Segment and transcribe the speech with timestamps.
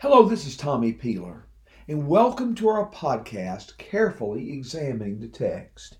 [0.00, 1.46] Hello, this is Tommy Peeler,
[1.88, 5.96] and welcome to our podcast, Carefully Examining the Text.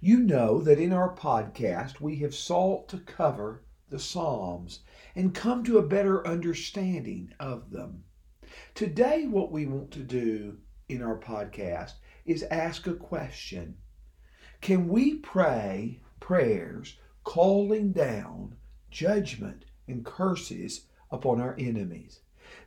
[0.00, 4.84] You know that in our podcast we have sought to cover the Psalms
[5.16, 8.04] and come to a better understanding of them.
[8.76, 10.58] Today, what we want to do
[10.88, 13.76] in our podcast is ask a question
[14.60, 18.54] Can we pray prayers calling down
[18.88, 22.20] judgment and curses upon our enemies?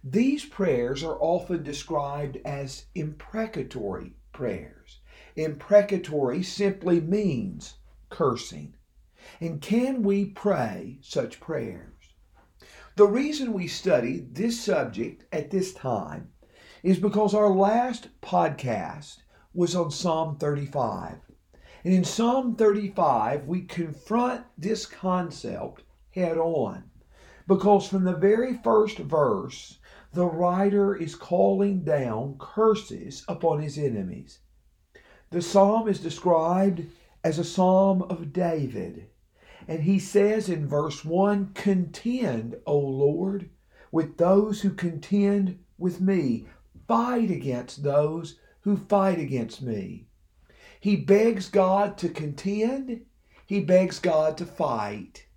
[0.04, 5.02] These prayers are often described as imprecatory prayers.
[5.36, 7.76] Imprecatory simply means
[8.10, 8.76] cursing.
[9.42, 12.14] And can we pray such prayers?
[12.96, 16.32] The reason we study this subject at this time
[16.82, 19.18] is because our last podcast
[19.54, 21.18] was on Psalm 35.
[21.84, 26.90] And in Psalm 35, we confront this concept head on.
[27.48, 29.79] Because from the very first verse,
[30.14, 34.40] the writer is calling down curses upon his enemies.
[35.30, 36.86] The psalm is described
[37.24, 39.08] as a psalm of David.
[39.68, 43.50] And he says in verse 1 Contend, O Lord,
[43.92, 46.48] with those who contend with me.
[46.88, 50.08] Fight against those who fight against me.
[50.80, 53.06] He begs God to contend,
[53.46, 55.28] he begs God to fight.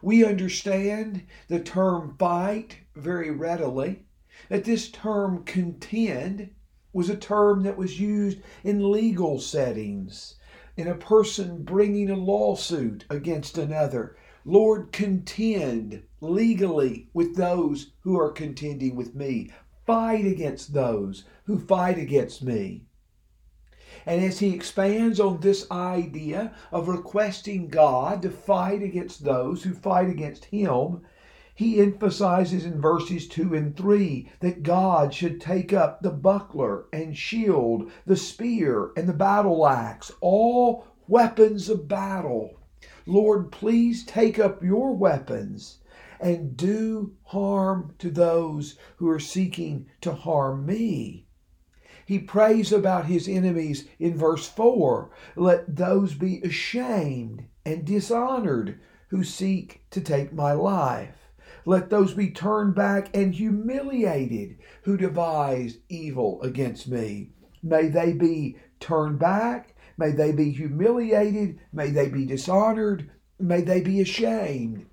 [0.00, 4.04] We understand the term fight very readily,
[4.48, 6.50] that this term contend
[6.92, 10.34] was a term that was used in legal settings,
[10.76, 14.16] in a person bringing a lawsuit against another.
[14.44, 19.50] Lord, contend legally with those who are contending with me.
[19.86, 22.84] Fight against those who fight against me.
[24.06, 29.74] And as he expands on this idea of requesting God to fight against those who
[29.74, 31.02] fight against him,
[31.54, 37.16] he emphasizes in verses 2 and 3 that God should take up the buckler and
[37.16, 42.58] shield, the spear and the battle axe, all weapons of battle.
[43.04, 45.78] Lord, please take up your weapons
[46.18, 51.26] and do harm to those who are seeking to harm me.
[52.06, 59.22] He prays about his enemies in verse 4 let those be ashamed and dishonored who
[59.22, 61.21] seek to take my life.
[61.64, 67.30] Let those be turned back and humiliated who devise evil against me.
[67.62, 69.76] May they be turned back.
[69.96, 71.60] May they be humiliated.
[71.72, 73.10] May they be dishonored.
[73.38, 74.86] May they be ashamed.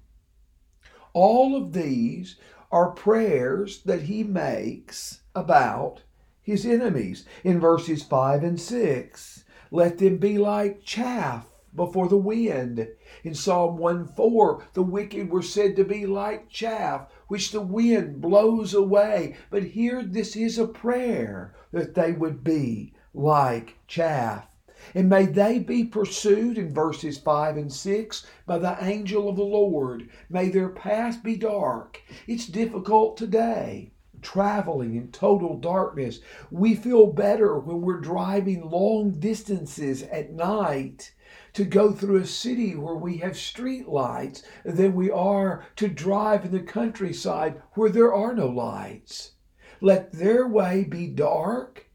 [1.14, 2.38] All of these
[2.72, 6.04] are prayers that he makes about
[6.42, 9.44] his enemies in verses 5 and 6.
[9.72, 12.88] Let them be like chaff before the wind.
[13.24, 18.22] In Psalm 1 4, the wicked were said to be like chaff, which the wind
[18.22, 19.36] blows away.
[19.50, 24.48] But here, this is a prayer that they would be like chaff.
[24.96, 29.44] And may they be pursued in verses 5 and 6 by the angel of the
[29.44, 30.10] Lord.
[30.30, 32.02] May their path be dark.
[32.28, 33.92] It's difficult today
[34.22, 36.20] traveling in total darkness.
[36.52, 41.14] We feel better when we're driving long distances at night
[41.54, 46.46] to go through a city where we have street lights than we are to drive
[46.46, 49.32] in the countryside where there are no lights.
[49.82, 51.88] Let their way be dark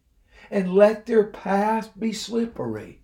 [0.51, 3.03] and let their path be slippery.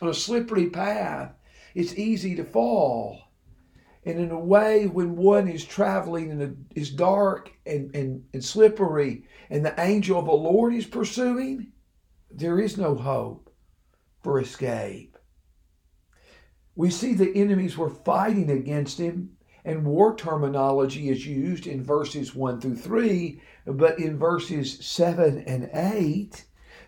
[0.00, 1.34] On a slippery path,
[1.74, 3.22] it's easy to fall.
[4.04, 9.24] And in a way, when one is traveling and is dark and, and, and slippery,
[9.50, 11.72] and the angel of the Lord is pursuing,
[12.30, 13.52] there is no hope
[14.22, 15.09] for escape.
[16.76, 22.34] We see the enemies were fighting against him, and war terminology is used in verses
[22.34, 26.44] 1 through 3, but in verses 7 and 8,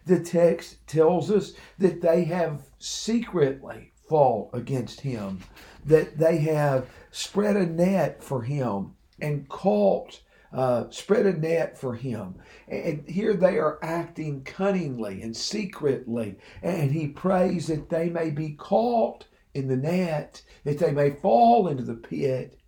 [0.06, 5.40] the text tells us that they have secretly fought against him,
[5.84, 10.20] that they have spread a net for him and caught,
[10.52, 12.34] uh, spread a net for him.
[12.68, 16.36] And here they are acting cunningly and secretly.
[16.62, 21.68] And he prays that they may be caught in the net, that they may fall
[21.68, 22.58] into the pit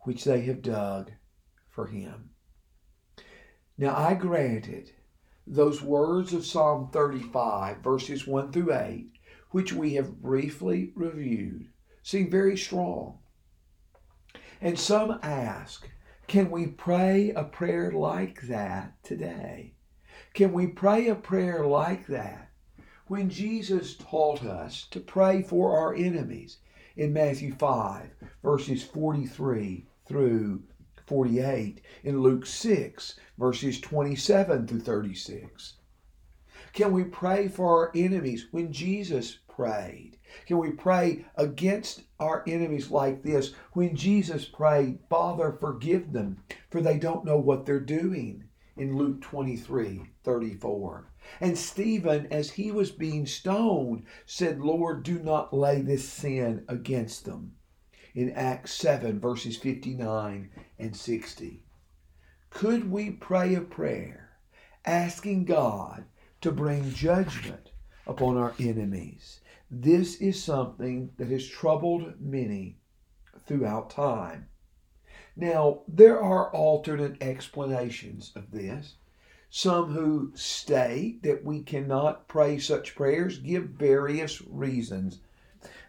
[0.00, 1.12] which they have dug
[1.70, 2.30] for him.
[3.76, 4.92] Now I granted
[5.46, 9.12] those words of Psalm 35, verses 1 through 8,
[9.50, 11.68] which we have briefly reviewed,
[12.02, 13.18] seem very strong.
[14.60, 15.88] And some ask,
[16.26, 19.74] can we pray a prayer like that today?
[20.32, 22.50] Can we pray a prayer like that
[23.06, 26.56] when Jesus taught us to pray for our enemies
[26.96, 28.08] in Matthew 5,
[28.42, 30.62] verses 43 through
[31.06, 35.74] 48, in Luke 6, verses 27 through 36?
[36.72, 40.16] Can we pray for our enemies when Jesus prayed?
[40.46, 46.80] Can we pray against our enemies like this when Jesus prayed, Father, forgive them, for
[46.80, 48.44] they don't know what they're doing?
[48.78, 51.06] In Luke 23 34.
[51.40, 57.24] And Stephen, as he was being stoned, said, Lord, do not lay this sin against
[57.24, 57.56] them.
[58.14, 61.64] In Acts 7, verses 59 and 60.
[62.50, 64.38] Could we pray a prayer
[64.84, 66.04] asking God
[66.40, 67.70] to bring judgment
[68.06, 69.40] upon our enemies?
[69.70, 72.78] This is something that has troubled many
[73.46, 74.48] throughout time.
[75.36, 78.94] Now, there are alternate explanations of this.
[79.56, 85.20] Some who state that we cannot pray such prayers give various reasons.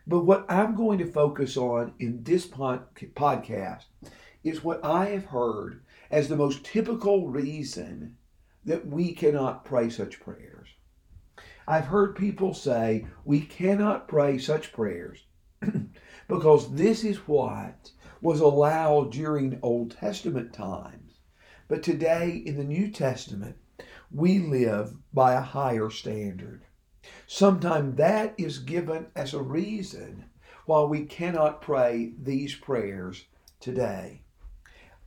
[0.05, 3.85] But what I'm going to focus on in this podcast
[4.43, 5.81] is what I have heard
[6.11, 8.17] as the most typical reason
[8.65, 10.67] that we cannot pray such prayers.
[11.67, 15.25] I've heard people say we cannot pray such prayers
[16.27, 17.89] because this is what
[18.21, 21.04] was allowed during Old Testament times.
[21.67, 23.55] But today in the New Testament,
[24.11, 26.61] we live by a higher standard.
[27.27, 30.25] Sometimes that is given as a reason
[30.65, 33.25] why we cannot pray these prayers
[33.59, 34.21] today.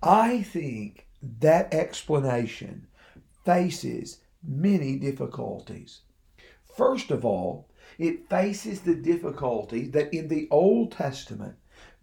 [0.03, 1.07] I think
[1.41, 2.89] that explanation
[3.45, 6.01] faces many difficulties.
[6.77, 7.69] First of all,
[7.99, 11.57] it faces the difficulty that in the Old Testament,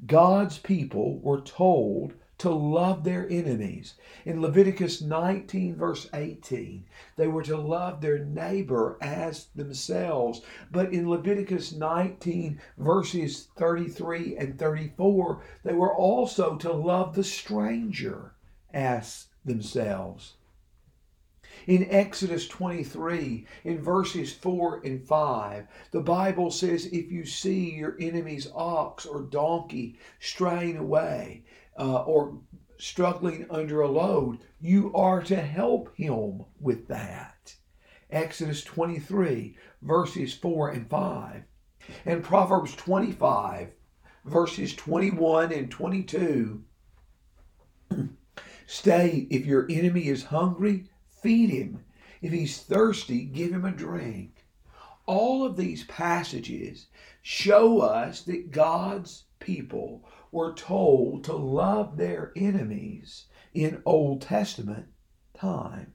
[0.05, 3.95] God's people were told to love their enemies.
[4.25, 6.85] In Leviticus 19, verse 18,
[7.15, 10.41] they were to love their neighbor as themselves.
[10.71, 18.33] But in Leviticus 19, verses 33 and 34, they were also to love the stranger
[18.73, 20.33] as themselves.
[21.67, 27.95] In Exodus 23, in verses 4 and 5, the Bible says, If you see your
[27.97, 31.44] enemy's ox or donkey straying away,
[31.77, 32.39] uh, or
[32.77, 37.55] struggling under a load, you are to help him with that.
[38.09, 41.43] Exodus 23, verses 4 and 5.
[42.05, 43.69] And Proverbs 25,
[44.25, 46.63] verses 21 and 22
[48.67, 50.85] Stay, if your enemy is hungry,
[51.21, 51.83] feed him.
[52.21, 54.43] If he's thirsty, give him a drink.
[55.05, 56.87] All of these passages
[57.21, 60.03] show us that God's people
[60.35, 64.85] were told to love their enemies in Old Testament
[65.33, 65.87] times.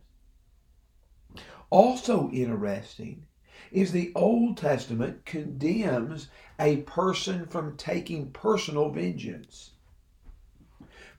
[1.69, 3.26] Also interesting
[3.70, 6.28] is the Old Testament condemns
[6.58, 9.72] a person from taking personal vengeance.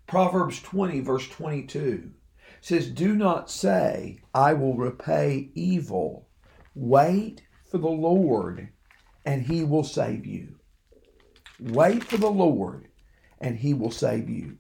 [0.08, 2.10] Proverbs 20, verse 22
[2.60, 6.28] says, Do not say, I will repay evil.
[6.74, 8.70] Wait for the Lord,
[9.24, 10.56] and he will save you.
[11.60, 12.88] Wait for the Lord,
[13.42, 14.58] and he will save you.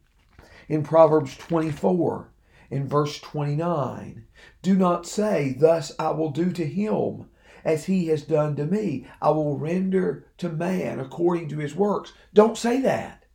[0.67, 2.31] In Proverbs 24,
[2.69, 4.25] in verse 29,
[4.61, 7.27] do not say, Thus I will do to him
[7.63, 9.07] as he has done to me.
[9.21, 12.13] I will render to man according to his works.
[12.33, 13.25] Don't say that.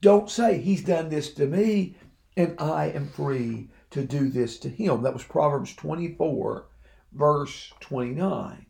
[0.00, 1.96] Don't say, He's done this to me,
[2.36, 5.02] and I am free to do this to him.
[5.02, 6.66] That was Proverbs 24,
[7.12, 8.66] verse 29.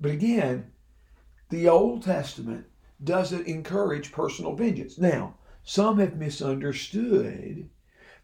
[0.00, 0.72] But again,
[1.50, 2.66] the Old Testament
[3.04, 4.98] doesn't encourage personal vengeance.
[4.98, 7.68] Now, some have misunderstood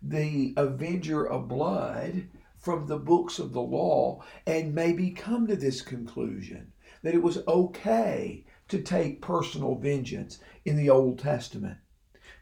[0.03, 5.81] the avenger of blood from the books of the law and maybe come to this
[5.81, 6.73] conclusion
[7.03, 11.79] that it was okay to take personal vengeance in the Old Testament.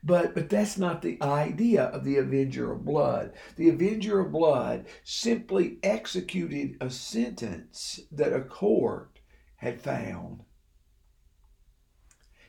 [0.02, 3.33] But, but that's not the idea of the avenger of blood.
[3.57, 9.18] The avenger of blood simply executed a sentence that a court
[9.57, 10.45] had found.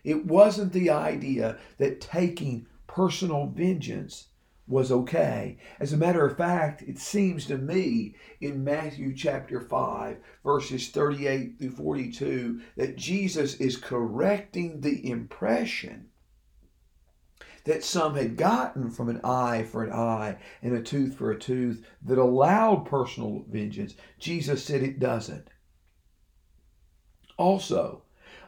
[0.04, 4.28] It wasn't the idea that taking personal vengeance
[4.68, 5.58] was okay.
[5.80, 11.58] As a matter of fact, it seems to me in Matthew chapter 5, verses 38
[11.58, 16.10] through 42, that Jesus is correcting the impression
[17.66, 21.40] that some had gotten from an eye for an eye and a tooth for a
[21.40, 23.96] tooth that allowed personal vengeance.
[24.18, 25.48] Jesus said it doesn't.
[27.38, 28.04] Also,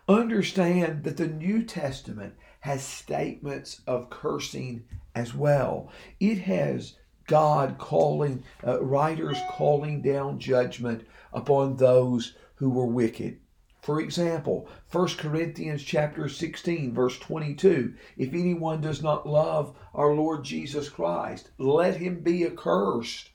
[0.08, 4.84] Understand that the New Testament has statements of cursing
[5.16, 5.90] as well.
[6.20, 6.96] It has
[7.28, 13.40] God calling, uh, writers calling down judgment upon those who were wicked.
[13.82, 20.44] For example, 1 Corinthians chapter 16 verse 22, if anyone does not love our Lord
[20.44, 23.31] Jesus Christ, let him be accursed.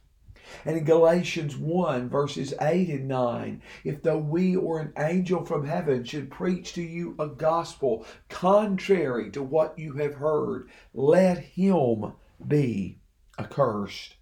[0.65, 5.67] And in Galatians 1 verses 8 and 9, if though we or an angel from
[5.67, 12.13] heaven should preach to you a gospel contrary to what you have heard, let him
[12.47, 12.99] be
[13.39, 14.17] accursed.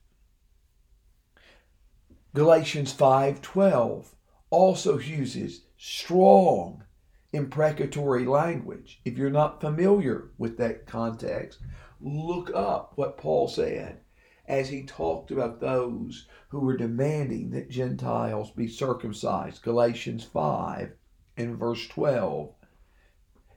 [2.34, 4.14] Galatians 5:12
[4.50, 6.84] also uses strong
[7.32, 9.00] imprecatory language.
[9.04, 11.60] If you're not familiar with that context,
[12.00, 14.00] look up what Paul said
[14.46, 19.62] as he talked about those who were demanding that Gentiles be circumcised.
[19.62, 20.92] Galatians 5
[21.36, 22.52] and verse 12.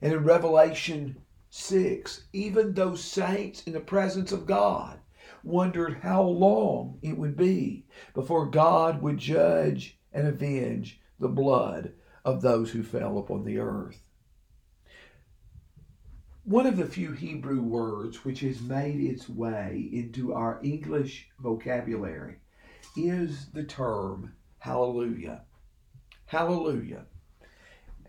[0.02, 1.18] And in Revelation
[1.50, 5.00] 6, even those saints in the presence of God
[5.44, 12.42] wondered how long it would be before God would judge and avenge the blood of
[12.42, 14.02] those who fell upon the earth.
[16.48, 22.38] One of the few Hebrew words which has made its way into our English vocabulary
[22.96, 25.44] is the term hallelujah.
[26.28, 27.08] Hallelujah.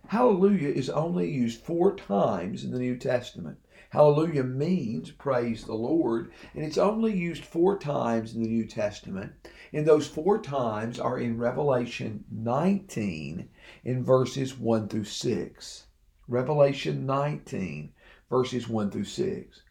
[0.07, 3.59] Hallelujah is only used four times in the New Testament.
[3.91, 9.33] Hallelujah means praise the Lord, and it's only used four times in the New Testament.
[9.73, 13.49] And those four times are in Revelation 19
[13.83, 15.87] in verses 1 through 6.
[16.29, 17.93] Revelation 19,
[18.31, 19.63] verses 1 through 6.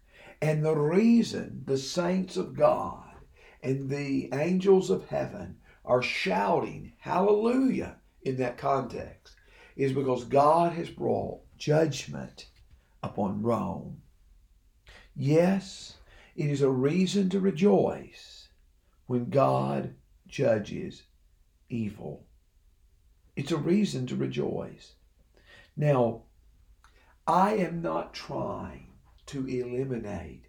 [0.41, 3.15] And the reason the saints of God
[3.63, 9.35] and the angels of heaven are shouting hallelujah in that context
[9.75, 12.47] is because God has brought judgment
[13.01, 14.01] upon Rome.
[15.15, 15.97] Yes,
[16.35, 18.49] it is a reason to rejoice
[19.07, 19.95] when God
[20.27, 21.03] judges
[21.69, 22.25] evil.
[23.35, 24.93] It's a reason to rejoice.
[25.75, 26.23] Now,
[27.29, 28.93] I am not trying
[29.25, 30.45] to eliminate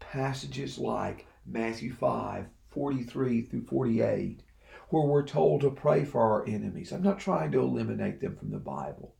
[0.00, 4.42] passages like Matthew 5 43 through 48,
[4.88, 6.90] where we're told to pray for our enemies.
[6.90, 9.14] I'm not trying to eliminate them from the Bible.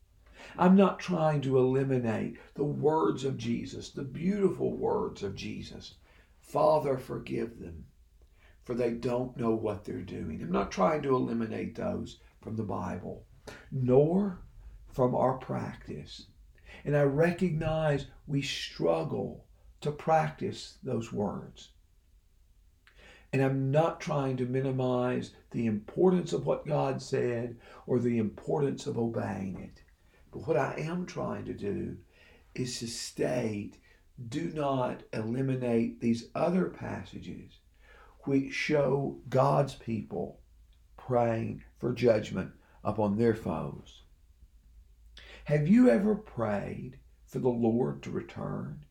[0.57, 5.97] I'm not trying to eliminate the words of Jesus, the beautiful words of Jesus.
[6.41, 7.85] Father, forgive them,
[8.65, 10.41] for they don't know what they're doing.
[10.41, 13.27] I'm not trying to eliminate those from the Bible,
[13.71, 14.39] nor
[14.91, 16.29] from our practice.
[16.85, 19.45] And I recognize we struggle
[19.81, 21.71] to practice those words.
[23.33, 28.87] And I'm not trying to minimize the importance of what God said or the importance
[28.87, 29.83] of obeying it.
[30.31, 31.97] But what I am trying to do
[32.55, 33.79] is to state
[34.29, 37.59] do not eliminate these other passages
[38.25, 40.39] which show God's people
[40.97, 42.53] praying for judgment
[42.85, 44.02] upon their foes.
[45.47, 48.85] Have you ever prayed for the Lord to return?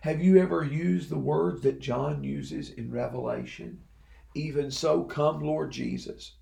[0.00, 3.82] Have you ever used the words that John uses in Revelation?
[4.34, 6.36] Even so, come, Lord Jesus.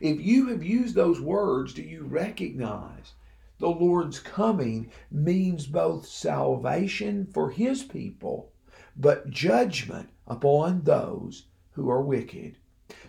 [0.00, 3.14] If you have used those words, do you recognize
[3.58, 8.52] the Lord's coming means both salvation for his people,
[8.96, 12.58] but judgment upon those who are wicked.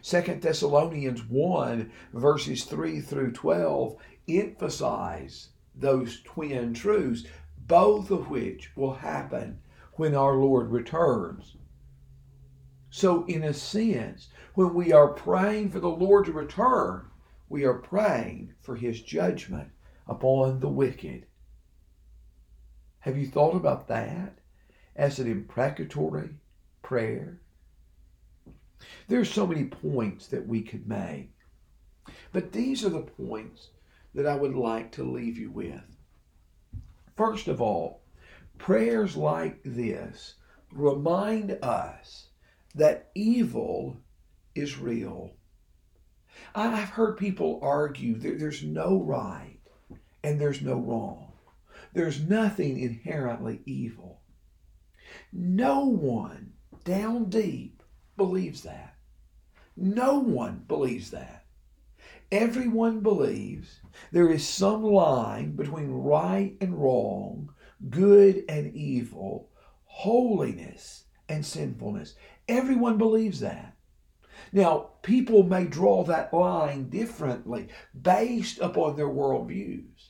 [0.01, 3.95] 2 Thessalonians 1, verses 3 through 12,
[4.27, 5.49] emphasize
[5.79, 7.25] those twin truths,
[7.57, 9.59] both of which will happen
[9.93, 11.55] when our Lord returns.
[12.89, 17.05] So, in a sense, when we are praying for the Lord to return,
[17.48, 19.69] we are praying for his judgment
[20.07, 21.25] upon the wicked.
[23.00, 24.39] Have you thought about that
[24.95, 26.36] as an imprecatory
[26.81, 27.39] prayer?
[29.07, 31.31] There are so many points that we could make,
[32.31, 33.69] but these are the points
[34.13, 35.97] that I would like to leave you with.
[37.15, 38.01] First of all,
[38.57, 40.35] prayers like this
[40.71, 42.27] remind us
[42.75, 43.97] that evil
[44.55, 45.33] is real.
[46.55, 49.59] I've heard people argue that there's no right
[50.23, 51.33] and there's no wrong.
[51.93, 54.21] There's nothing inherently evil.
[55.33, 57.81] No one down deep
[58.15, 58.95] believes that.
[59.75, 61.38] No one believes that.
[62.31, 63.79] Everyone believes
[64.12, 67.51] there is some line between right and wrong,
[67.89, 69.50] good and evil,
[69.86, 72.13] holiness and sinfulness.
[72.48, 73.75] Everyone believes that.
[74.51, 77.67] Now, people may draw that line differently
[78.00, 80.09] based upon their worldviews.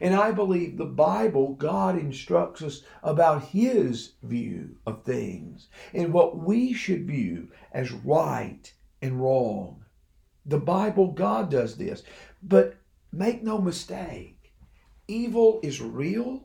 [0.00, 6.38] And I believe the Bible, God instructs us about His view of things and what
[6.38, 9.85] we should view as right and wrong.
[10.46, 12.02] The Bible, God does this.
[12.42, 12.76] But
[13.12, 14.52] make no mistake,
[15.08, 16.44] evil is real.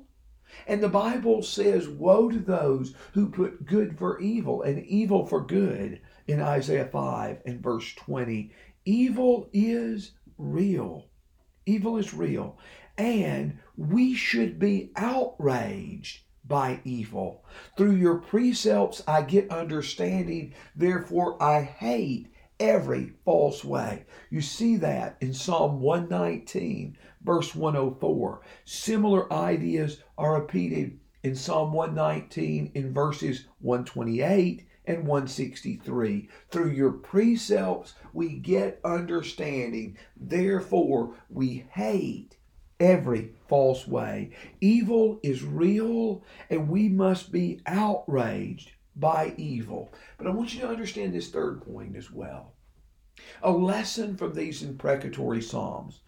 [0.68, 5.46] And the Bible says, Woe to those who put good for evil and evil for
[5.46, 8.52] good in Isaiah 5 and verse 20.
[8.84, 11.08] Evil is real.
[11.66, 12.58] Evil is real.
[12.98, 17.46] And we should be outraged by evil.
[17.78, 22.31] Through your precepts I get understanding, therefore I hate
[22.62, 24.06] every false way.
[24.30, 28.42] You see that in Psalm 119, verse 104.
[28.66, 36.30] Similar ideas are repeated in Psalm 119 in verses 128 and 163.
[36.52, 42.38] Through your precepts we get understanding, therefore we hate
[42.80, 44.32] every false way.
[44.60, 49.94] Evil is real and we must be outraged by evil.
[50.18, 52.54] But I want you to understand this third point as well.
[53.44, 56.00] A lesson from these imprecatory Psalms.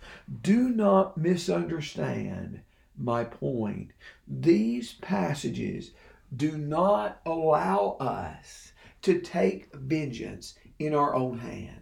[0.42, 2.62] Do not misunderstand
[2.98, 3.92] my point.
[4.28, 5.92] These passages
[6.36, 8.72] do not allow us
[9.04, 11.82] to take vengeance in our own hand.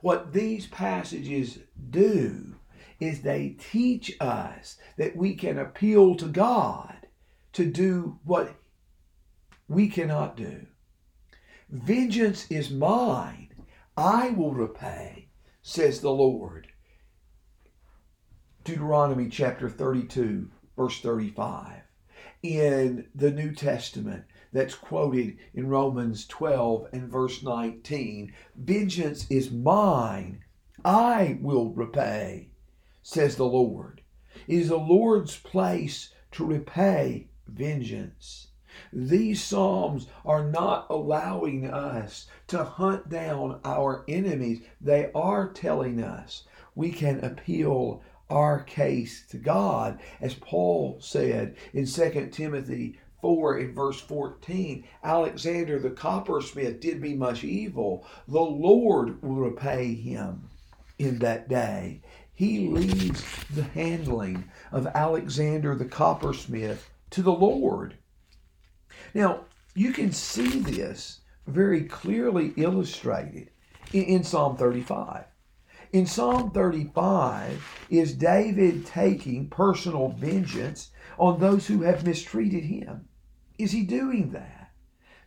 [0.00, 1.58] What these passages
[1.90, 2.54] do
[3.00, 7.06] is they teach us that we can appeal to God
[7.52, 8.54] to do what
[9.68, 10.66] we cannot do.
[11.68, 13.52] Vengeance is mine,
[13.96, 15.28] I will repay,
[15.60, 16.68] says the Lord.
[18.64, 21.82] Deuteronomy chapter 32, verse 35.
[22.42, 30.44] In the New Testament, that's quoted in Romans 12 and verse 19 Vengeance is mine,
[30.84, 32.50] I will repay,
[33.02, 34.00] says the Lord.
[34.46, 38.48] It is the Lord's place to repay vengeance.
[38.92, 44.62] These Psalms are not allowing us to hunt down our enemies.
[44.80, 46.44] They are telling us
[46.74, 49.98] we can appeal our case to God.
[50.20, 57.14] As Paul said in 2 Timothy 4 in verse 14 Alexander the coppersmith did me
[57.14, 58.06] much evil.
[58.28, 60.50] The Lord will repay him
[60.98, 62.00] in that day.
[62.34, 67.96] He leaves the handling of Alexander the coppersmith to the Lord.
[69.18, 73.50] Now, you can see this very clearly illustrated
[73.92, 75.24] in, in Psalm 35.
[75.92, 83.08] In Psalm 35 is David taking personal vengeance on those who have mistreated him.
[83.58, 84.57] Is he doing that?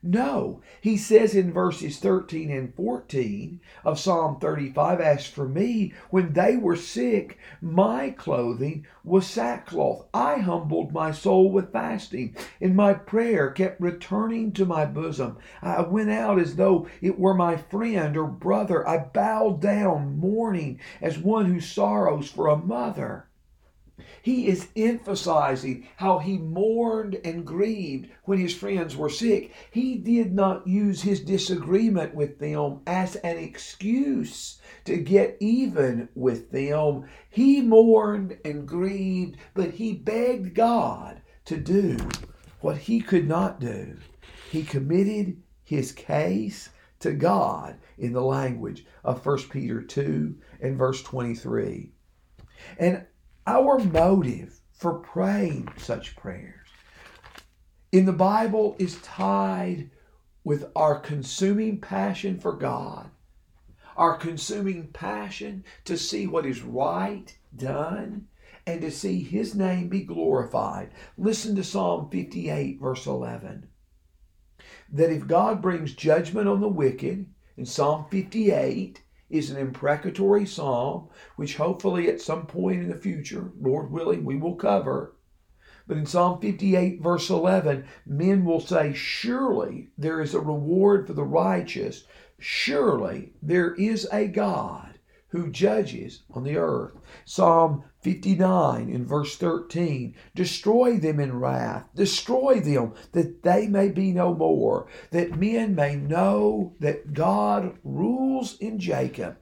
[0.04, 6.34] No, he says in verses 13 and 14 of Psalm 35 As for me, when
[6.34, 10.08] they were sick, my clothing was sackcloth.
[10.12, 15.38] I humbled my soul with fasting, and my prayer kept returning to my bosom.
[15.62, 18.88] I went out as though it were my friend or brother.
[18.90, 23.28] I bowed down, mourning as one who sorrows for a mother.
[24.24, 29.52] He is emphasizing how he mourned and grieved when his friends were sick.
[29.72, 36.52] He did not use his disagreement with them as an excuse to get even with
[36.52, 37.06] them.
[37.30, 41.98] He mourned and grieved, but he begged God to do
[42.60, 43.98] what he could not do.
[44.52, 51.02] He committed his case to God in the language of 1 Peter 2 and verse
[51.02, 51.92] 23.
[52.78, 53.06] And
[53.52, 56.70] our motive for praying such prayers
[57.92, 59.90] in the Bible is tied
[60.46, 63.10] with our consuming passion for God,
[63.98, 68.30] our consuming passion to see what is right done
[68.66, 70.92] and to see His name be glorified.
[71.18, 73.68] Listen to Psalm 58, verse 11.
[74.94, 77.26] That if God brings judgment on the wicked,
[77.58, 83.52] in Psalm 58, is an imprecatory psalm, which hopefully at some point in the future,
[83.60, 85.16] Lord willing, we will cover.
[85.88, 91.14] But in Psalm 58, verse 11, men will say, Surely there is a reward for
[91.14, 92.06] the righteous.
[92.40, 94.91] Surely there is a God
[95.32, 96.92] who judges on the earth.
[97.24, 104.12] Psalm 59 in verse 13 Destroy them in wrath, destroy them that they may be
[104.12, 109.38] no more, that men may know that God rules in Jacob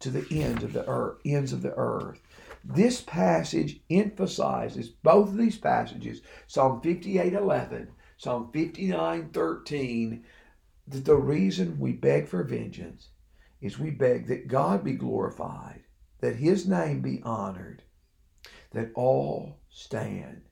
[0.00, 2.20] to the end of the earth, ends of the earth.
[2.64, 10.24] This passage emphasizes both of these passages, Psalm 58 11, Psalm 59 13,
[10.88, 13.08] that the reason we beg for vengeance
[13.62, 15.84] is we beg that God be glorified,
[16.20, 17.82] that his name be honored,
[18.72, 20.42] that all stand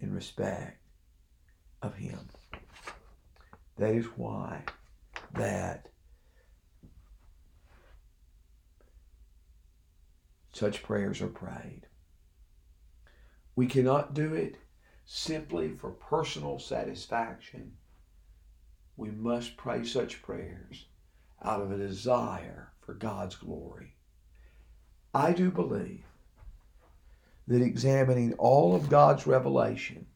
[0.00, 0.80] in respect
[1.82, 2.28] of him.
[3.76, 4.62] That is why
[5.34, 5.88] that
[10.52, 11.86] such prayers are prayed.
[13.56, 14.56] We cannot do it
[15.04, 17.72] simply for personal satisfaction.
[18.96, 20.86] We must pray such prayers
[21.42, 23.96] out of a desire for God's glory.
[25.14, 26.04] I do believe
[27.48, 30.06] that examining all of God's revelation,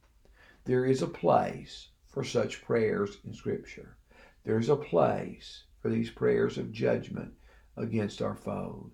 [0.64, 3.96] there is a place for such prayers in Scripture.
[4.44, 7.32] There's a place for these prayers of judgment
[7.76, 8.92] against our foes.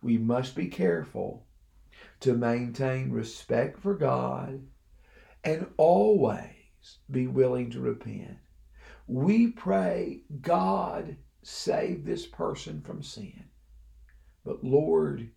[0.00, 1.46] We must be careful
[2.20, 4.60] to maintain respect for God
[5.44, 8.38] and always be willing to repent.
[9.06, 13.44] We pray, God, save this person from sin.
[14.44, 15.30] But Lord,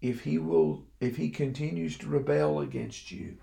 [0.00, 3.38] if he will if he continues to rebel against you,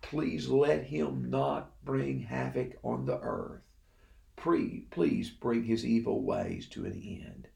[0.00, 3.62] please let him not bring havoc on the earth.
[4.36, 7.48] Please bring his evil ways to an end.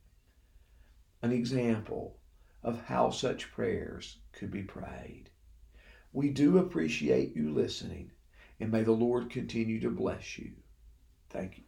[1.23, 2.19] An example
[2.63, 5.31] of how such prayers could be prayed.
[6.13, 8.13] We do appreciate you listening,
[8.61, 10.53] and may the Lord continue to bless you.
[11.31, 11.64] Thank you.